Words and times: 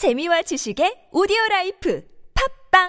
재미와 0.00 0.40
지식의 0.40 1.12
오디오 1.12 1.36
라이프 1.50 2.02
팝빵 2.32 2.88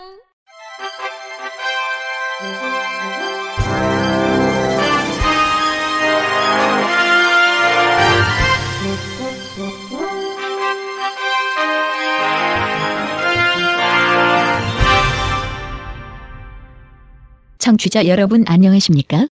청취자 17.57 18.07
여러분 18.07 18.45
안녕하십니까? 18.47 19.27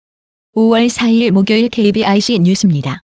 5월 0.54 0.86
4일 0.86 1.32
목요일 1.32 1.68
KBIC 1.70 2.38
뉴스입니다. 2.38 3.00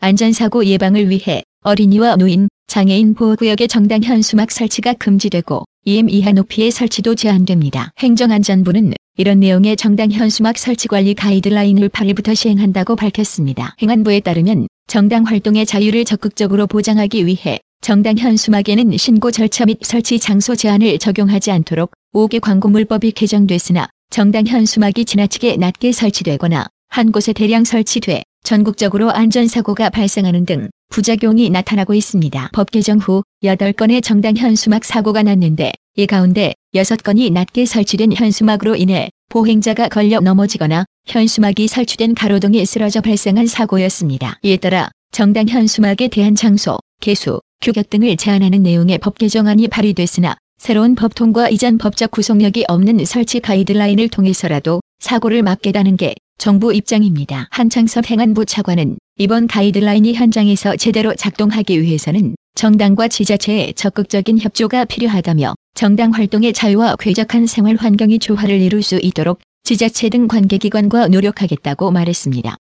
안전사고 0.00 0.66
예방을 0.66 1.08
위해 1.08 1.44
어린이와 1.66 2.16
노인, 2.16 2.48
장애인 2.66 3.14
보호구역의 3.14 3.68
정당 3.68 4.02
현 4.02 4.20
수막 4.20 4.50
설치가 4.50 4.92
금지되고 4.92 5.64
2m 5.86 6.12
이하 6.12 6.32
높이의 6.32 6.70
설치도 6.70 7.14
제한됩니다. 7.14 7.90
행정안전부는 8.00 8.92
이런 9.16 9.40
내용의 9.40 9.78
정당 9.78 10.12
현 10.12 10.28
수막 10.28 10.58
설치 10.58 10.88
관리 10.88 11.14
가이드라인을 11.14 11.88
8일부터 11.88 12.34
시행한다고 12.34 12.96
밝혔습니다. 12.96 13.76
행안부에 13.80 14.20
따르면 14.20 14.66
정당 14.88 15.24
활동의 15.24 15.64
자유를 15.64 16.04
적극적으로 16.04 16.66
보장하기 16.66 17.24
위해 17.24 17.60
정당 17.80 18.18
현 18.18 18.36
수막에는 18.36 18.94
신고 18.98 19.30
절차 19.30 19.64
및 19.64 19.78
설치 19.80 20.18
장소 20.18 20.54
제한을 20.54 20.98
적용하지 20.98 21.50
않도록 21.50 21.92
5개 22.12 22.40
광고물법이 22.40 23.12
개정됐으나 23.12 23.88
정당 24.10 24.46
현 24.46 24.66
수막이 24.66 25.06
지나치게 25.06 25.56
낮게 25.56 25.92
설치되거나 25.92 26.66
한 26.90 27.10
곳에 27.10 27.32
대량 27.32 27.64
설치돼 27.64 28.22
전국적으로 28.44 29.10
안전사고가 29.10 29.88
발생하는 29.88 30.44
등 30.44 30.68
부작용이 30.90 31.48
나타나고 31.48 31.94
있습니다. 31.94 32.50
법 32.52 32.70
개정 32.70 32.98
후 32.98 33.22
8건의 33.42 34.02
정당 34.02 34.36
현수막 34.36 34.84
사고가 34.84 35.22
났는데 35.22 35.72
이 35.96 36.06
가운데 36.06 36.52
6건이 36.74 37.32
낮게 37.32 37.64
설치된 37.64 38.12
현수막으로 38.12 38.76
인해 38.76 39.08
보행자가 39.30 39.88
걸려 39.88 40.20
넘어지거나 40.20 40.84
현수막이 41.06 41.68
설치된 41.68 42.14
가로등에 42.14 42.64
쓰러져 42.66 43.00
발생한 43.00 43.46
사고였습니다. 43.46 44.38
이에 44.42 44.58
따라 44.58 44.90
정당 45.10 45.48
현수막에 45.48 46.08
대한 46.08 46.34
장소, 46.34 46.78
개수, 47.00 47.40
규격 47.62 47.88
등을 47.88 48.16
제한하는 48.18 48.62
내용의 48.62 48.98
법 48.98 49.16
개정안이 49.16 49.68
발의됐으나 49.68 50.36
새로운 50.58 50.94
법 50.94 51.14
통과 51.14 51.48
이전 51.48 51.78
법적 51.78 52.10
구속력이 52.10 52.66
없는 52.68 53.06
설치 53.06 53.40
가이드라인을 53.40 54.10
통해서라도 54.10 54.80
사고를 55.04 55.42
막겠다는 55.42 55.98
게 55.98 56.14
정부 56.38 56.72
입장입니다. 56.72 57.46
한창섭 57.50 58.10
행안부 58.10 58.46
차관은 58.46 58.96
이번 59.18 59.46
가이드라인이 59.46 60.14
현장에서 60.14 60.76
제대로 60.76 61.14
작동하기 61.14 61.80
위해서는 61.82 62.34
정당과 62.54 63.08
지자체의 63.08 63.74
적극적인 63.74 64.40
협조가 64.40 64.86
필요하다며 64.86 65.54
정당 65.74 66.12
활동의 66.12 66.54
자유와 66.54 66.96
쾌적한 66.96 67.46
생활 67.46 67.76
환경이 67.76 68.18
조화를 68.18 68.58
이룰 68.60 68.82
수 68.82 68.98
있도록 68.98 69.40
지자체 69.62 70.08
등 70.08 70.26
관계기관과 70.26 71.08
노력하겠다고 71.08 71.90
말했습니다. 71.90 72.56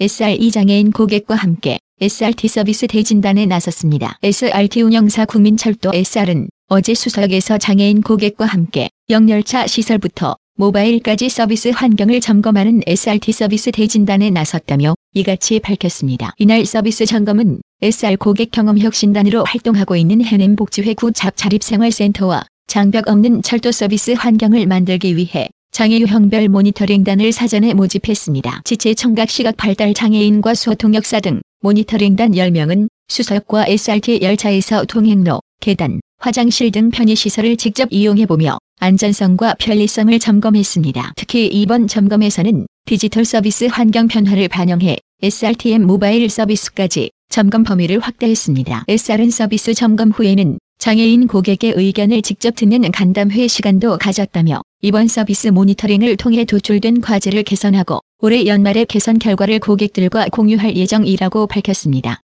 SR2 0.00 0.52
장애인 0.52 0.90
고객과 0.90 1.34
함께 1.34 1.78
SRT 2.00 2.48
서비스 2.48 2.86
대진단에 2.86 3.44
나섰습니다. 3.44 4.18
SRT 4.22 4.82
운영사 4.82 5.26
국민철도 5.26 5.90
SR은 5.92 6.48
어제 6.68 6.94
수석에서 6.94 7.58
장애인 7.58 8.00
고객과 8.00 8.46
함께 8.46 8.88
영열차 9.10 9.66
시설부터 9.66 10.36
모바일까지 10.58 11.28
서비스 11.28 11.68
환경을 11.68 12.22
점검하는 12.22 12.80
SRT 12.86 13.30
서비스 13.32 13.70
대진단에 13.70 14.30
나섰다며 14.30 14.94
이같이 15.12 15.60
밝혔습니다. 15.60 16.32
이날 16.38 16.64
서비스 16.64 17.04
점검은 17.04 17.60
SR 17.82 18.16
고객 18.16 18.52
경험 18.52 18.78
혁신단으로 18.78 19.44
활동하고 19.44 19.96
있는 19.96 20.24
해냄복지회 20.24 20.94
구잡 20.94 21.36
자립생활센터와 21.36 22.46
장벽 22.68 23.06
없는 23.06 23.42
철도 23.42 23.70
서비스 23.70 24.12
환경을 24.12 24.66
만들기 24.66 25.14
위해 25.18 25.50
장애 25.72 25.98
유형별 25.98 26.48
모니터링단을 26.48 27.32
사전에 27.32 27.74
모집했습니다. 27.74 28.62
지체 28.64 28.94
청각 28.94 29.28
시각 29.28 29.58
발달 29.58 29.92
장애인과 29.92 30.54
수어통역사 30.54 31.20
등 31.20 31.42
모니터링단 31.60 32.32
10명은 32.32 32.88
수석과 33.08 33.66
SRT 33.68 34.20
열차에서 34.22 34.86
통행로, 34.86 35.40
계단, 35.60 36.00
화장실 36.26 36.72
등 36.72 36.90
편의시설을 36.90 37.56
직접 37.56 37.86
이용해보며 37.92 38.58
안전성과 38.80 39.54
편리성을 39.60 40.18
점검했습니다. 40.18 41.12
특히 41.14 41.46
이번 41.46 41.86
점검에서는 41.86 42.66
디지털 42.84 43.24
서비스 43.24 43.66
환경 43.70 44.08
변화를 44.08 44.48
반영해 44.48 44.96
SRTM 45.22 45.86
모바일 45.86 46.28
서비스까지 46.28 47.10
점검 47.28 47.62
범위를 47.62 48.00
확대했습니다. 48.00 48.86
SR은 48.88 49.30
서비스 49.30 49.72
점검 49.72 50.10
후에는 50.10 50.58
장애인 50.78 51.28
고객의 51.28 51.74
의견을 51.76 52.22
직접 52.22 52.56
듣는 52.56 52.90
간담회 52.90 53.46
시간도 53.46 53.96
가졌다며 53.98 54.62
이번 54.82 55.06
서비스 55.06 55.46
모니터링을 55.46 56.16
통해 56.16 56.44
도출된 56.44 57.02
과제를 57.02 57.44
개선하고 57.44 58.00
올해 58.20 58.46
연말에 58.46 58.84
개선 58.84 59.20
결과를 59.20 59.60
고객들과 59.60 60.26
공유할 60.32 60.74
예정이라고 60.74 61.46
밝혔습니다. 61.46 62.20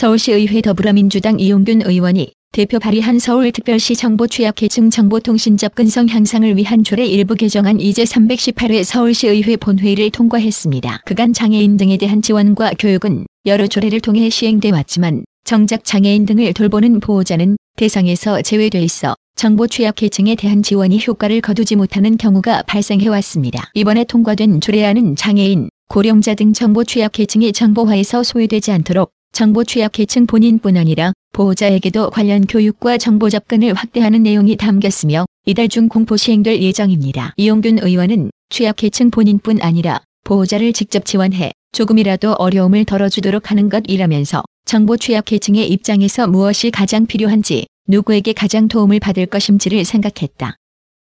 서울시의회 0.00 0.62
더불어민주당 0.62 1.38
이용균 1.38 1.82
의원이 1.84 2.32
대표 2.52 2.78
발의한 2.78 3.18
서울특별시 3.18 3.96
정보 3.96 4.26
취약계층 4.26 4.88
정보통신 4.88 5.58
접근성 5.58 6.08
향상을 6.08 6.56
위한 6.56 6.82
조례 6.84 7.04
일부 7.04 7.34
개정안 7.34 7.78
이제 7.78 8.04
318회 8.04 8.82
서울시의회 8.82 9.56
본회의를 9.56 10.10
통과했습니다. 10.10 11.02
그간 11.04 11.34
장애인 11.34 11.76
등에 11.76 11.98
대한 11.98 12.22
지원과 12.22 12.72
교육은 12.78 13.26
여러 13.44 13.66
조례를 13.66 14.00
통해 14.00 14.30
시행돼 14.30 14.70
왔지만 14.70 15.24
정작 15.44 15.84
장애인 15.84 16.24
등을 16.24 16.54
돌보는 16.54 17.00
보호자는 17.00 17.56
대상에서 17.76 18.40
제외돼 18.40 18.80
있어 18.82 19.14
정보 19.36 19.66
취약계층에 19.66 20.34
대한 20.34 20.62
지원이 20.62 21.00
효과를 21.06 21.42
거두지 21.42 21.76
못하는 21.76 22.16
경우가 22.16 22.62
발생해 22.62 23.06
왔습니다. 23.08 23.70
이번에 23.74 24.04
통과된 24.04 24.62
조례안은 24.62 25.16
장애인, 25.16 25.68
고령자 25.88 26.34
등 26.34 26.52
정보 26.54 26.84
취약계층이 26.84 27.52
정보화에서 27.52 28.22
소외되지 28.22 28.72
않도록 28.72 29.12
정보 29.32 29.64
취약계층 29.64 30.26
본인뿐 30.26 30.76
아니라 30.76 31.12
보호자에게도 31.32 32.10
관련 32.10 32.46
교육과 32.46 32.98
정보 32.98 33.30
접근을 33.30 33.74
확대하는 33.74 34.22
내용이 34.22 34.56
담겼으며 34.56 35.24
이달 35.46 35.68
중 35.68 35.88
공포 35.88 36.16
시행될 36.16 36.60
예정입니다. 36.60 37.32
이용균 37.36 37.78
의원은 37.80 38.30
취약계층 38.50 39.10
본인뿐 39.10 39.62
아니라 39.62 40.00
보호자를 40.24 40.72
직접 40.72 41.04
지원해 41.04 41.52
조금이라도 41.72 42.32
어려움을 42.34 42.84
덜어주도록 42.84 43.50
하는 43.50 43.68
것이라면서 43.68 44.42
정보 44.66 44.96
취약계층의 44.96 45.70
입장에서 45.70 46.26
무엇이 46.26 46.70
가장 46.70 47.06
필요한지 47.06 47.66
누구에게 47.88 48.32
가장 48.32 48.68
도움을 48.68 49.00
받을 49.00 49.26
것인지를 49.26 49.84
생각했다. 49.84 50.56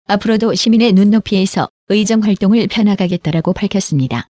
앞으로도 0.07 0.55
시민의 0.55 0.93
눈높이에서 0.93 1.69
의정 1.89 2.23
활동을 2.23 2.67
펴나가겠다라고 2.67 3.53
밝혔습니다. 3.53 4.27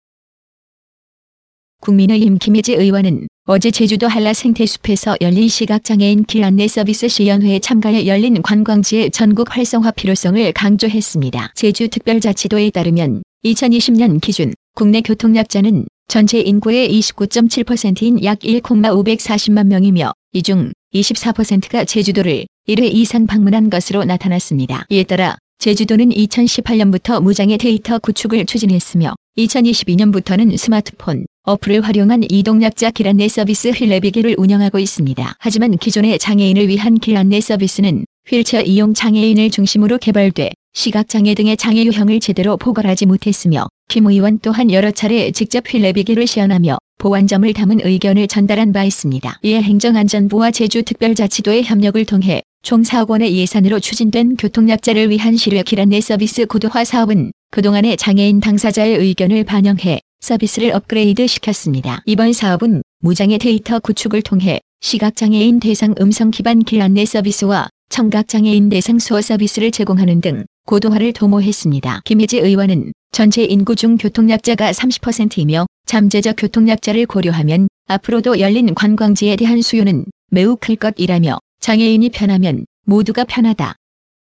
국민의힘 1.82 2.38
김혜지 2.38 2.74
의원은 2.74 3.28
어제 3.46 3.72
제주도 3.72 4.08
한라 4.08 4.34
생태숲에서 4.34 5.18
열린 5.20 5.50
시각장애인 5.50 6.26
길 6.26 6.44
안내 6.44 6.68
서비스 6.68 7.08
시연회에 7.08 7.60
참가해 7.60 8.06
열린 8.06 8.42
관광지의 8.42 9.12
전국 9.12 9.56
활성화 9.56 9.92
필요성을 9.92 10.54
강조했습니다. 10.54 11.54
제주특별자치도에 11.56 12.70
따르면 12.70 13.24
2020년 13.44 14.22
기준 14.22 14.54
국내 14.76 15.02
교통약자는 15.02 15.86
전체 16.08 16.40
인구의 16.40 16.90
29.7%인 17.00 18.24
약 18.24 18.40
1,540만 18.40 19.68
명이며 19.68 20.14
이 20.34 20.42
중 20.44 20.72
24%가 20.94 21.84
제주도를 21.86 22.46
1회 22.68 22.94
이상 22.94 23.26
방문한 23.26 23.70
것으로 23.70 24.04
나타났습니다. 24.04 24.86
이에 24.90 25.04
따라 25.04 25.38
제주도는 25.62 26.10
2018년부터 26.10 27.22
무장애 27.22 27.56
데이터 27.58 28.00
구축을 28.00 28.48
추진했으며 28.48 29.14
2022년부터는 29.38 30.58
스마트폰, 30.58 31.28
어플을 31.44 31.82
활용한 31.82 32.24
이동약자 32.32 32.90
길안내 32.90 33.28
서비스 33.28 33.70
휠내비길을 33.70 34.38
운영하고 34.40 34.80
있습니다. 34.80 35.36
하지만 35.38 35.78
기존의 35.78 36.18
장애인을 36.18 36.68
위한 36.68 36.96
길안내 36.96 37.40
서비스는 37.42 38.06
휠체어 38.28 38.62
이용 38.62 38.96
장애인을 38.96 39.52
중심으로 39.52 40.00
개발돼 40.00 40.50
시각장애 40.74 41.36
등의 41.36 41.58
장애 41.58 41.86
유형을 41.86 42.20
제대로 42.22 42.58
포괄하지 42.58 43.06
못했으며 43.06 43.68
김 43.88 44.08
의원 44.08 44.40
또한 44.40 44.72
여러 44.72 44.90
차례 44.90 45.30
직접 45.30 45.72
휠내비길을 45.72 46.26
시연하며 46.26 46.80
보완점을 46.98 47.54
담은 47.54 47.82
의견을 47.84 48.28
전달한 48.28 48.74
바 48.74 48.84
있습니다. 48.84 49.40
이에 49.44 49.62
행정안전부와 49.62 50.50
제주특별자치도의 50.50 51.66
협력을 51.66 52.04
통해 52.06 52.42
총 52.64 52.84
4억 52.84 53.10
원의 53.10 53.36
예산으로 53.36 53.80
추진된 53.80 54.36
교통약자를 54.36 55.10
위한 55.10 55.36
실외 55.36 55.64
길안내 55.64 56.00
서비스 56.00 56.46
고도화 56.46 56.86
사업은 56.86 57.32
그동안의 57.50 57.98
장애인 57.98 58.40
당사자의 58.40 58.98
의견을 58.98 59.44
반영해 59.46 60.00
서비스를 60.20 60.72
업그레이드 60.72 61.26
시켰습니다. 61.26 62.04
이번 62.06 62.34
사업은 62.34 62.84
무장애 63.00 63.40
데이터 63.40 63.80
구축을 63.80 64.22
통해 64.22 64.60
시각장애인 64.82 65.60
대상 65.60 65.96
음성 66.00 66.30
기반 66.30 66.60
길 66.60 66.84
안내 66.84 67.04
서비스와 67.04 67.68
청각장애인 67.90 68.70
대상 68.70 69.00
수어 69.00 69.22
서비스를 69.22 69.72
제공하는 69.72 70.22
등 70.22 70.46
고도화를 70.68 71.14
도모했습니다. 71.14 72.02
김혜지 72.06 72.38
의원은 72.38 72.94
전체 73.12 73.44
인구 73.44 73.76
중 73.76 73.98
교통약자가 73.98 74.72
30%이며 74.72 75.66
잠재적 75.88 76.36
교통약자를 76.38 77.08
고려하면 77.08 77.68
앞으로도 77.88 78.40
열린 78.40 78.76
관광지에 78.76 79.36
대한 79.36 79.64
수요는 79.64 80.06
매우 80.30 80.56
클 80.56 80.76
것이라며 80.76 81.40
장애인이 81.62 82.10
편하면 82.10 82.66
모두가 82.86 83.24
편하다. 83.24 83.76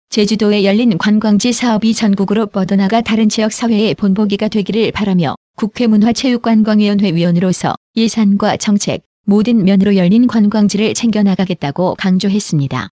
제주도에 0.10 0.66
열린 0.66 0.98
관광지 0.98 1.54
사업이 1.54 1.94
전국으로 1.94 2.48
뻗어나가 2.48 3.00
다른 3.00 3.30
지역 3.30 3.54
사회의 3.54 3.95
본보기가 3.95 4.50
되기를 4.50 4.92
바라며 4.92 5.36
국회 5.56 5.88
문화체육관광위원회 5.88 7.16
위원으로서 7.16 7.75
예산과 7.95 8.57
정책, 8.57 9.04
모든 9.24 9.63
면으로 9.63 9.95
열린 9.95 10.28
관광지를 10.28 10.94
챙겨나가겠다고 10.94 11.95
강조했습니다. 11.95 12.89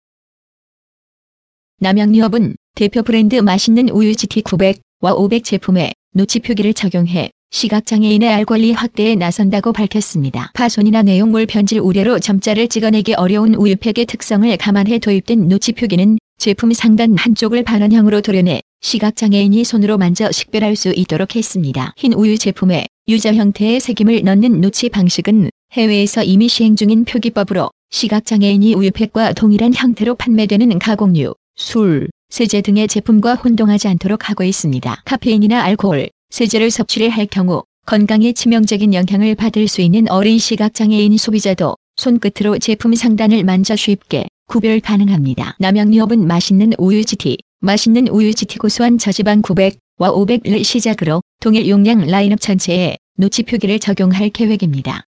남양유업은 1.80 2.56
대표 2.74 3.02
브랜드 3.02 3.36
맛있는 3.36 3.90
우유 3.90 4.16
GT 4.16 4.44
900와 4.44 5.14
500 5.14 5.44
제품에 5.44 5.92
노치 6.14 6.40
표기를 6.40 6.72
적용해 6.72 7.30
시각장애인의 7.52 8.30
알 8.30 8.46
권리 8.46 8.72
확대에 8.72 9.14
나선다고 9.14 9.74
밝혔습니다. 9.74 10.50
파손이나 10.54 11.02
내용물 11.02 11.44
변질 11.44 11.80
우려로 11.80 12.18
점자를 12.18 12.66
찍어내기 12.66 13.12
어려운 13.12 13.54
우유팩의 13.54 14.06
특성을 14.06 14.56
감안해 14.56 14.98
도입된 14.98 15.48
노치 15.48 15.72
표기는 15.72 16.18
제품 16.38 16.72
상단 16.72 17.16
한쪽을 17.18 17.62
반원형으로 17.62 18.22
도려내 18.22 18.62
시각장애인이 18.80 19.64
손으로 19.64 19.98
만져 19.98 20.32
식별할 20.32 20.76
수 20.76 20.94
있도록 20.96 21.36
했습니다. 21.36 21.92
흰 21.98 22.14
우유 22.14 22.38
제품에 22.38 22.86
U자 23.08 23.34
형태의 23.34 23.80
새김을 23.80 24.22
넣는 24.24 24.62
노치 24.62 24.88
방식은 24.88 25.50
해외에서 25.74 26.22
이미 26.22 26.48
시행 26.48 26.74
중인 26.74 27.04
표기법으로 27.04 27.70
시각장애인이 27.90 28.74
우유팩과 28.74 29.34
동일한 29.34 29.74
형태로 29.74 30.14
판매되는 30.14 30.78
가공유, 30.78 31.34
술, 31.56 32.08
세제 32.30 32.62
등의 32.62 32.88
제품과 32.88 33.34
혼동하지 33.34 33.88
않도록 33.88 34.30
하고 34.30 34.42
있습니다. 34.42 35.02
카페인이나 35.04 35.62
알코올, 35.62 36.08
세제를 36.32 36.70
섭취를 36.70 37.10
할 37.10 37.26
경우 37.26 37.62
건강에 37.84 38.32
치명적인 38.32 38.94
영향을 38.94 39.34
받을 39.34 39.68
수 39.68 39.82
있는 39.82 40.08
어린 40.08 40.38
시각장애인 40.38 41.18
소비자도 41.18 41.76
손끝으로 41.96 42.58
제품 42.58 42.94
상단을 42.94 43.44
만져 43.44 43.76
쉽게 43.76 44.28
구별 44.46 44.80
가능합니다. 44.80 45.56
남양유업은 45.58 46.26
맛있는 46.26 46.72
우유 46.78 47.04
GT, 47.04 47.36
맛있는 47.60 48.08
우유 48.08 48.32
GT 48.32 48.56
고소한 48.56 48.96
저지방 48.96 49.42
900와 49.42 49.76
500을 50.00 50.64
시작으로 50.64 51.20
동일 51.40 51.68
용량 51.68 52.00
라인업 52.06 52.40
전체에 52.40 52.96
노치 53.18 53.42
표기를 53.42 53.78
적용할 53.78 54.30
계획입니다. 54.30 55.04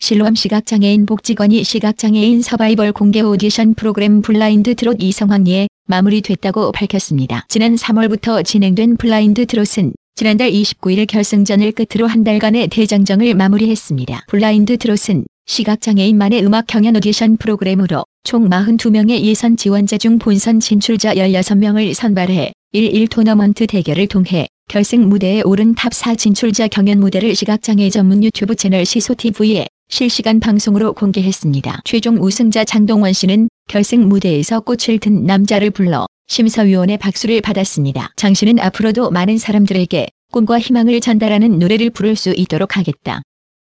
실로암 0.00 0.36
시각장애인 0.36 1.06
복지관이 1.06 1.64
시각장애인 1.64 2.40
서바이벌 2.40 2.92
공개 2.92 3.20
오디션 3.20 3.74
프로그램 3.74 4.22
블라인드 4.22 4.74
트롯이 4.76 5.02
성황리에 5.02 5.66
마무리됐다고 5.86 6.72
밝혔습니다. 6.72 7.44
지난 7.48 7.74
3월부터 7.74 8.44
진행된 8.44 8.96
블라인드 8.96 9.44
트롯은 9.46 9.92
지난달 10.14 10.50
29일 10.50 11.06
결승전을 11.06 11.72
끝으로 11.72 12.06
한 12.06 12.22
달간의 12.22 12.68
대장정을 12.68 13.34
마무리했습니다. 13.34 14.26
블라인드 14.28 14.78
트롯은 14.78 15.26
시각장애인만의 15.46 16.44
음악 16.44 16.68
경연 16.68 16.96
오디션 16.96 17.36
프로그램으로 17.36 18.04
총 18.22 18.48
42명의 18.48 19.20
예선 19.22 19.56
지원자 19.56 19.98
중 19.98 20.18
본선 20.18 20.60
진출자 20.60 21.16
16명을 21.16 21.92
선발해 21.92 22.52
1-1 22.72 23.10
토너먼트 23.10 23.66
대결을 23.66 24.06
통해 24.06 24.46
결승 24.68 25.08
무대에 25.08 25.42
오른 25.42 25.74
탑4 25.74 26.16
진출자 26.16 26.68
경연 26.68 27.00
무대를 27.00 27.34
시각장애 27.34 27.90
전문 27.90 28.22
유튜브 28.22 28.54
채널 28.54 28.84
시소TV에 28.84 29.66
실시간 29.90 30.38
방송으로 30.38 30.92
공개했습니다. 30.92 31.80
최종 31.84 32.18
우승자 32.18 32.64
장동원 32.64 33.14
씨는 33.14 33.48
결승 33.68 34.06
무대에서 34.08 34.60
꽃을 34.60 34.98
든 34.98 35.24
남자를 35.24 35.70
불러 35.70 36.06
심사위원의 36.26 36.98
박수를 36.98 37.40
받았습니다. 37.40 38.10
장 38.16 38.34
씨는 38.34 38.58
앞으로도 38.60 39.10
많은 39.10 39.38
사람들에게 39.38 40.08
꿈과 40.30 40.60
희망을 40.60 41.00
전달하는 41.00 41.58
노래를 41.58 41.88
부를 41.88 42.16
수 42.16 42.34
있도록 42.34 42.76
하겠다. 42.76 43.22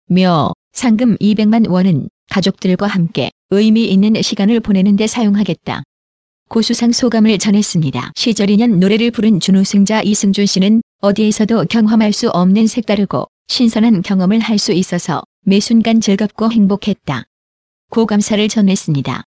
며 0.09 0.53
상금 0.73 1.17
200만 1.19 1.71
원은 1.71 2.09
가족들과 2.29 2.89
함께 2.89 3.31
의미 3.51 3.85
있는 3.85 4.21
시간을 4.21 4.59
보내는 4.61 4.97
데 4.97 5.07
사용하겠다. 5.07 5.85
고수상 6.49 6.91
소감을 6.91 7.39
전했습니다. 7.39 8.13
시절 8.17 8.51
인연 8.51 8.81
노래를 8.81 9.13
부른 9.13 9.39
준우승자 9.39 10.03
이승준 10.03 10.47
씨는 10.47 10.83
어디에서도 11.01 11.67
경험할 11.67 12.13
수 12.13 12.31
없는 12.31 12.67
색다르고 12.67 13.29
신선한 13.47 14.03
경험을 14.03 14.41
할 14.41 14.59
수 14.59 14.73
있어서 14.73 15.23
매 15.43 15.59
순간 15.59 16.03
즐겁고 16.03 16.53
행복했다. 16.53 17.25
고 17.91 18.05
감사를 18.05 18.47
전했습니다. 18.47 19.25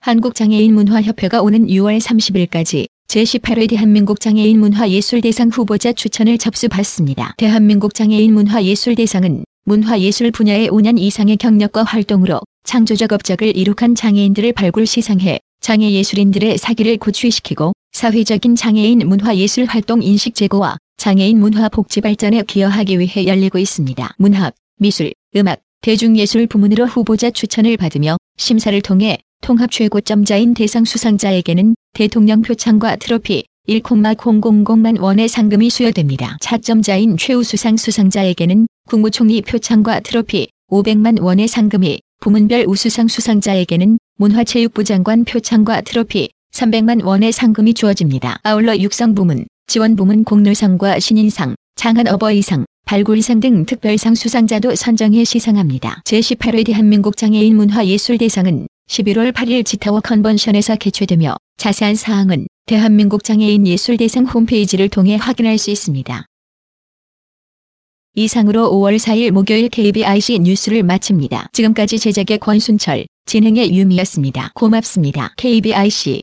한국장애인문화협회가 0.00 1.42
오는 1.42 1.68
6월 1.68 2.00
30일까지 2.00 2.86
제18회 3.06 3.68
대한민국 3.70 4.18
장애인 4.18 4.58
문화예술대상 4.58 5.50
후보자 5.50 5.92
추천을 5.92 6.38
접수받습니다. 6.38 7.34
대한민국 7.38 7.94
장애인 7.94 8.34
문화예술대상은 8.34 9.44
문화예술 9.64 10.32
분야의 10.32 10.70
5년 10.70 10.98
이상의 10.98 11.36
경력과 11.36 11.84
활동으로 11.84 12.40
창조적 12.64 13.12
업적을 13.12 13.56
이룩한 13.56 13.94
장애인들을 13.94 14.52
발굴 14.54 14.86
시상해 14.86 15.38
장애 15.60 15.92
예술인들의 15.92 16.58
사기를 16.58 16.96
고취시키고 16.98 17.72
사회적인 17.92 18.56
장애인 18.56 19.08
문화예술 19.08 19.66
활동 19.66 20.02
인식 20.02 20.34
제고와 20.34 20.78
장애인 20.96 21.38
문화 21.38 21.68
복지 21.68 22.00
발전에 22.00 22.42
기여하기 22.42 22.98
위해 22.98 23.26
열리고 23.26 23.58
있습니다. 23.58 24.14
문학, 24.18 24.54
미술, 24.78 25.12
음악, 25.36 25.60
대중예술 25.82 26.46
부문으로 26.46 26.86
후보자 26.86 27.30
추천을 27.30 27.76
받으며 27.76 28.16
심사를 28.36 28.80
통해 28.80 29.18
통합 29.42 29.70
최고점자인 29.70 30.54
대상 30.54 30.84
수상자에게는 30.84 31.74
대통령 31.92 32.42
표창과 32.42 32.96
트로피 32.96 33.44
1,000만 33.68 35.00
원의 35.00 35.28
상금이 35.28 35.70
수여됩니다. 35.70 36.38
차점자인 36.40 37.16
최우수상 37.16 37.76
수상자에게는 37.76 38.66
국무총리 38.88 39.42
표창과 39.42 40.00
트로피 40.00 40.48
500만 40.70 41.20
원의 41.20 41.48
상금이 41.48 42.00
부문별 42.20 42.64
우수상 42.66 43.08
수상자에게는 43.08 43.98
문화체육부 44.18 44.84
장관 44.84 45.24
표창과 45.24 45.82
트로피 45.82 46.30
300만 46.52 47.04
원의 47.04 47.32
상금이 47.32 47.74
주어집니다. 47.74 48.38
아울러 48.42 48.76
육성부문, 48.78 49.46
지원부문 49.66 50.24
공로상과 50.24 51.00
신인상, 51.00 51.54
장한 51.74 52.08
어버이상, 52.08 52.64
발굴상 52.86 53.40
등 53.40 53.66
특별상 53.66 54.14
수상자도 54.14 54.74
선정해 54.76 55.24
시상합니다. 55.24 56.02
제18회 56.04 56.64
대한민국 56.64 57.16
장애인 57.16 57.56
문화예술대상은 57.56 58.68
11월 58.88 59.32
8일 59.32 59.64
지타워 59.64 60.00
컨번션에서 60.00 60.76
개최되며 60.76 61.36
자세한 61.56 61.96
사항은 61.96 62.46
대한민국 62.66 63.24
장애인 63.24 63.66
예술대상 63.66 64.26
홈페이지를 64.26 64.88
통해 64.88 65.16
확인할 65.16 65.58
수 65.58 65.70
있습니다. 65.70 66.26
이상으로 68.14 68.70
5월 68.70 68.98
4일 68.98 69.30
목요일 69.32 69.68
KBIC 69.68 70.38
뉴스를 70.38 70.82
마칩니다. 70.82 71.48
지금까지 71.52 71.98
제작의 71.98 72.38
권순철, 72.38 73.06
진행의 73.26 73.74
유미였습니다. 73.74 74.52
고맙습니다. 74.54 75.34
KBIC 75.36 76.22